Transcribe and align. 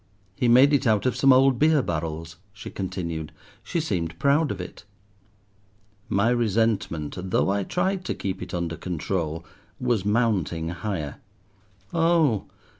"He 0.35 0.47
made 0.47 0.73
it 0.73 0.87
out 0.87 1.05
of 1.05 1.15
some 1.15 1.31
old 1.31 1.59
beer 1.59 1.83
barrels," 1.83 2.37
she 2.53 2.71
continued; 2.71 3.31
she 3.61 3.79
seemed 3.79 4.17
proud 4.17 4.49
of 4.49 4.59
it. 4.59 4.83
My 6.09 6.29
resentment, 6.31 7.13
though 7.19 7.51
I 7.51 7.61
tried 7.63 8.03
to 8.05 8.15
keep 8.15 8.41
it 8.41 8.51
under 8.51 8.77
control, 8.77 9.45
was 9.79 10.03
mounting 10.03 10.69
higher. 10.69 11.17
"Oh! 11.93 12.45